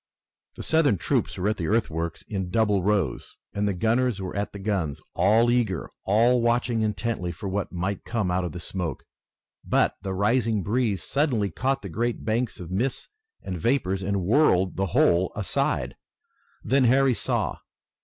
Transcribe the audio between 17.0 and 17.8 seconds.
saw.